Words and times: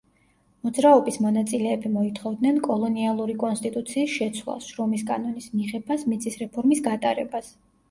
მოძრაობის 0.67 1.19
მონაწილეები 1.25 1.91
მოითხოვდნენ 1.97 2.57
კოლონიალური 2.69 3.37
კონსტიტუციის 3.45 4.15
შეცვლას, 4.17 4.73
შრომის 4.73 5.07
კანონის 5.13 5.53
მიღებას, 5.61 6.09
მიწის 6.11 6.43
რეფორმის 6.45 6.85
გატარებას. 6.91 7.57